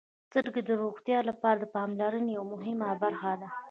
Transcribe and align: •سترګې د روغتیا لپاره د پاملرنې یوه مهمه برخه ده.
•سترګې 0.29 0.61
د 0.65 0.69
روغتیا 0.83 1.19
لپاره 1.29 1.57
د 1.59 1.65
پاملرنې 1.75 2.29
یوه 2.37 2.47
مهمه 2.53 2.87
برخه 3.03 3.31
ده. 3.41 3.49